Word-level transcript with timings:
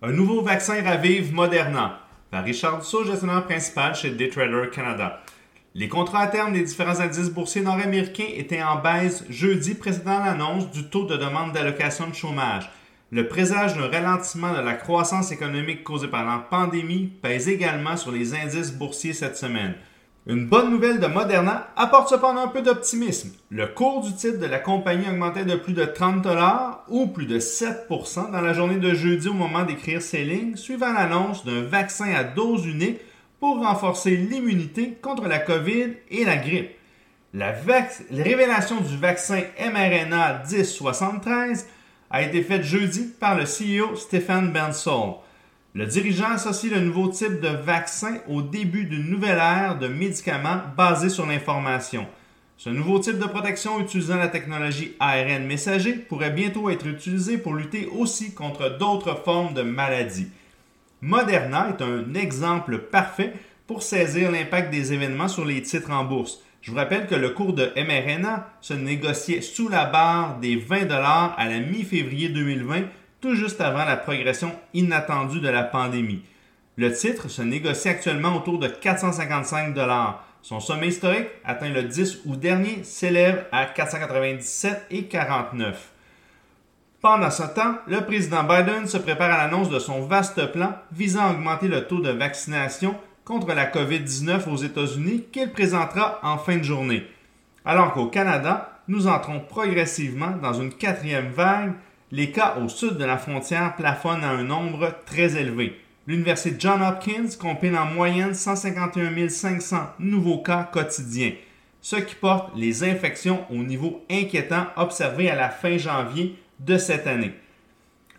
Un 0.00 0.12
nouveau 0.12 0.42
vaccin 0.42 0.80
ravive 0.80 1.34
Moderna 1.34 1.98
par 2.30 2.44
Richard 2.44 2.78
Dussault, 2.78 3.04
gestionnaire 3.04 3.44
principal 3.46 3.96
chez 3.96 4.10
Daytrader 4.10 4.70
Canada. 4.70 5.24
Les 5.74 5.88
contrats 5.88 6.20
à 6.20 6.26
terme 6.28 6.52
des 6.52 6.62
différents 6.62 7.00
indices 7.00 7.30
boursiers 7.30 7.62
nord-américains 7.62 8.28
étaient 8.32 8.62
en 8.62 8.76
baisse 8.76 9.24
jeudi 9.28 9.74
précédant 9.74 10.20
l'annonce 10.24 10.70
du 10.70 10.84
taux 10.84 11.04
de 11.04 11.16
demande 11.16 11.50
d'allocation 11.50 12.08
de 12.08 12.14
chômage. 12.14 12.70
Le 13.10 13.26
présage 13.26 13.76
d'un 13.76 13.88
ralentissement 13.88 14.52
de 14.52 14.60
la 14.60 14.74
croissance 14.74 15.32
économique 15.32 15.82
causée 15.82 16.06
par 16.06 16.24
la 16.24 16.46
pandémie 16.48 17.10
pèse 17.20 17.48
également 17.48 17.96
sur 17.96 18.12
les 18.12 18.36
indices 18.36 18.70
boursiers 18.70 19.14
cette 19.14 19.36
semaine. 19.36 19.74
Une 20.30 20.44
bonne 20.44 20.70
nouvelle 20.70 21.00
de 21.00 21.06
Moderna 21.06 21.68
apporte 21.74 22.10
cependant 22.10 22.42
un 22.42 22.48
peu 22.48 22.60
d'optimisme. 22.60 23.30
Le 23.50 23.66
cours 23.66 24.02
du 24.02 24.12
titre 24.12 24.38
de 24.38 24.44
la 24.44 24.58
compagnie 24.58 25.08
augmentait 25.08 25.46
de 25.46 25.54
plus 25.54 25.72
de 25.72 25.86
30 25.86 26.20
dollars 26.20 26.84
ou 26.88 27.06
plus 27.06 27.24
de 27.24 27.40
7% 27.40 28.30
dans 28.30 28.42
la 28.42 28.52
journée 28.52 28.76
de 28.76 28.92
jeudi 28.92 29.28
au 29.28 29.32
moment 29.32 29.64
d'écrire 29.64 30.02
ces 30.02 30.24
lignes, 30.24 30.54
suivant 30.56 30.92
l'annonce 30.92 31.46
d'un 31.46 31.62
vaccin 31.62 32.12
à 32.12 32.24
dose 32.24 32.66
unique 32.66 33.00
pour 33.40 33.60
renforcer 33.60 34.18
l'immunité 34.18 34.98
contre 35.00 35.26
la 35.28 35.38
COVID 35.38 35.94
et 36.10 36.26
la 36.26 36.36
grippe. 36.36 36.72
La, 37.32 37.54
la 38.10 38.22
révélation 38.22 38.82
du 38.82 38.98
vaccin 38.98 39.40
mRNA 39.58 40.42
1073 40.46 41.66
a 42.10 42.22
été 42.22 42.42
faite 42.42 42.64
jeudi 42.64 43.14
par 43.18 43.34
le 43.34 43.44
CEO 43.44 43.96
Stephen 43.96 44.52
Bensol. 44.52 45.14
Le 45.78 45.86
dirigeant 45.86 46.32
associe 46.32 46.72
le 46.72 46.80
nouveau 46.80 47.06
type 47.06 47.40
de 47.40 47.46
vaccin 47.46 48.16
au 48.26 48.42
début 48.42 48.86
d'une 48.86 49.08
nouvelle 49.08 49.38
ère 49.38 49.78
de 49.78 49.86
médicaments 49.86 50.60
basés 50.76 51.08
sur 51.08 51.24
l'information. 51.24 52.04
Ce 52.56 52.68
nouveau 52.68 52.98
type 52.98 53.20
de 53.20 53.26
protection 53.26 53.78
utilisant 53.78 54.16
la 54.16 54.26
technologie 54.26 54.96
ARN 54.98 55.46
messager 55.46 55.92
pourrait 55.92 56.32
bientôt 56.32 56.68
être 56.68 56.88
utilisé 56.88 57.38
pour 57.38 57.54
lutter 57.54 57.88
aussi 57.96 58.34
contre 58.34 58.76
d'autres 58.76 59.22
formes 59.24 59.54
de 59.54 59.62
maladies. 59.62 60.26
Moderna 61.00 61.68
est 61.68 61.80
un 61.80 62.12
exemple 62.14 62.78
parfait 62.78 63.32
pour 63.68 63.84
saisir 63.84 64.32
l'impact 64.32 64.72
des 64.72 64.92
événements 64.92 65.28
sur 65.28 65.44
les 65.44 65.62
titres 65.62 65.92
en 65.92 66.04
bourse. 66.04 66.40
Je 66.60 66.72
vous 66.72 66.76
rappelle 66.76 67.06
que 67.06 67.14
le 67.14 67.30
cours 67.30 67.52
de 67.52 67.70
mRNA 67.76 68.48
se 68.60 68.74
négociait 68.74 69.42
sous 69.42 69.68
la 69.68 69.84
barre 69.84 70.40
des 70.40 70.56
20 70.56 70.90
à 70.90 71.48
la 71.48 71.60
mi-février 71.60 72.30
2020 72.30 72.82
tout 73.20 73.34
juste 73.34 73.60
avant 73.60 73.84
la 73.84 73.96
progression 73.96 74.52
inattendue 74.74 75.40
de 75.40 75.48
la 75.48 75.64
pandémie. 75.64 76.22
Le 76.76 76.92
titre 76.92 77.28
se 77.28 77.42
négocie 77.42 77.88
actuellement 77.88 78.36
autour 78.36 78.58
de 78.58 78.68
455 78.68 79.76
Son 80.42 80.60
sommet 80.60 80.88
historique, 80.88 81.26
atteint 81.44 81.70
le 81.70 81.82
10 81.82 82.20
août 82.26 82.38
dernier, 82.38 82.84
s'élève 82.84 83.46
à 83.50 83.66
497 83.66 84.86
et 84.90 85.04
49. 85.04 85.90
Pendant 87.00 87.30
ce 87.30 87.42
temps, 87.42 87.78
le 87.86 88.00
président 88.00 88.44
Biden 88.44 88.86
se 88.86 88.98
prépare 88.98 89.32
à 89.32 89.44
l'annonce 89.44 89.70
de 89.70 89.78
son 89.78 90.02
vaste 90.02 90.52
plan 90.52 90.74
visant 90.92 91.26
à 91.26 91.30
augmenter 91.30 91.68
le 91.68 91.86
taux 91.86 92.00
de 92.00 92.10
vaccination 92.10 92.96
contre 93.24 93.54
la 93.54 93.66
COVID-19 93.66 94.48
aux 94.48 94.56
États-Unis 94.56 95.26
qu'il 95.32 95.50
présentera 95.50 96.18
en 96.22 96.38
fin 96.38 96.56
de 96.56 96.62
journée. 96.62 97.04
Alors 97.64 97.92
qu'au 97.92 98.06
Canada, 98.06 98.80
nous 98.88 99.06
entrons 99.06 99.40
progressivement 99.40 100.30
dans 100.42 100.54
une 100.54 100.72
quatrième 100.72 101.28
vague 101.28 101.74
les 102.10 102.30
cas 102.30 102.56
au 102.62 102.68
sud 102.68 102.96
de 102.96 103.04
la 103.04 103.18
frontière 103.18 103.76
plafonnent 103.76 104.24
à 104.24 104.30
un 104.30 104.44
nombre 104.44 104.94
très 105.04 105.36
élevé. 105.36 105.80
L'Université 106.06 106.56
John 106.58 106.82
Hopkins 106.82 107.36
compile 107.38 107.76
en 107.76 107.84
moyenne 107.84 108.32
151 108.32 109.28
500 109.28 109.76
nouveaux 109.98 110.38
cas 110.38 110.68
quotidiens, 110.72 111.32
ce 111.82 111.96
qui 111.96 112.14
porte 112.14 112.56
les 112.56 112.82
infections 112.82 113.44
au 113.50 113.56
niveau 113.56 114.04
inquiétant 114.10 114.66
observé 114.76 115.28
à 115.28 115.34
la 115.34 115.50
fin 115.50 115.76
janvier 115.76 116.38
de 116.60 116.78
cette 116.78 117.06
année. 117.06 117.34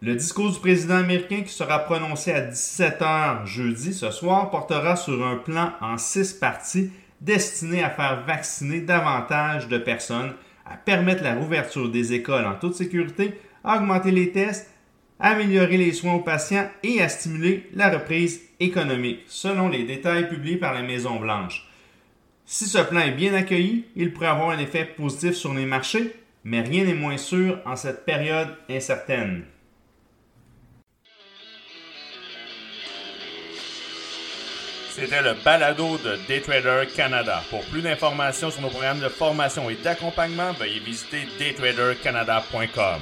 Le 0.00 0.14
discours 0.14 0.52
du 0.52 0.58
président 0.58 0.96
américain 0.96 1.42
qui 1.42 1.52
sera 1.52 1.80
prononcé 1.80 2.32
à 2.32 2.40
17h 2.40 3.46
jeudi 3.46 3.92
ce 3.92 4.10
soir 4.10 4.50
portera 4.50 4.96
sur 4.96 5.24
un 5.24 5.36
plan 5.36 5.72
en 5.80 5.98
six 5.98 6.32
parties 6.32 6.90
destiné 7.20 7.82
à 7.82 7.90
faire 7.90 8.24
vacciner 8.26 8.80
davantage 8.80 9.68
de 9.68 9.78
personnes, 9.78 10.32
à 10.66 10.76
permettre 10.76 11.22
la 11.22 11.34
rouverture 11.34 11.88
des 11.88 12.12
écoles 12.12 12.46
en 12.46 12.54
toute 12.54 12.74
sécurité, 12.74 13.38
augmenter 13.64 14.10
les 14.10 14.32
tests, 14.32 14.70
améliorer 15.20 15.76
les 15.76 15.92
soins 15.92 16.14
aux 16.14 16.20
patients 16.20 16.68
et 16.82 17.00
à 17.00 17.08
stimuler 17.08 17.68
la 17.74 17.90
reprise 17.90 18.42
économique, 18.60 19.20
selon 19.26 19.68
les 19.68 19.84
détails 19.84 20.28
publiés 20.28 20.56
par 20.56 20.74
la 20.74 20.82
Maison-Blanche. 20.82 21.68
Si 22.44 22.66
ce 22.66 22.78
plan 22.78 23.00
est 23.00 23.12
bien 23.12 23.34
accueilli, 23.34 23.86
il 23.96 24.12
pourrait 24.12 24.26
avoir 24.26 24.50
un 24.50 24.58
effet 24.58 24.84
positif 24.84 25.34
sur 25.34 25.54
les 25.54 25.64
marchés, 25.64 26.14
mais 26.44 26.60
rien 26.60 26.84
n'est 26.84 26.94
moins 26.94 27.16
sûr 27.16 27.60
en 27.64 27.76
cette 27.76 28.04
période 28.04 28.56
incertaine. 28.68 29.44
C'était 34.90 35.22
le 35.22 35.32
balado 35.42 35.96
de 35.96 36.18
Daytrader 36.28 36.86
Canada. 36.94 37.42
Pour 37.48 37.64
plus 37.64 37.80
d'informations 37.80 38.50
sur 38.50 38.60
nos 38.60 38.68
programmes 38.68 39.00
de 39.00 39.08
formation 39.08 39.70
et 39.70 39.76
d'accompagnement, 39.76 40.52
veuillez 40.52 40.80
visiter 40.80 41.26
daytradercanada.com. 41.38 43.00